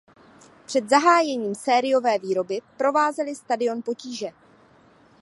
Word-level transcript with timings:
Před 0.65 0.89
zahájením 0.89 1.55
sériové 1.55 2.19
výroby 2.19 2.59
provázely 2.77 3.35
Stadion 3.35 3.81
potíže. 3.81 4.27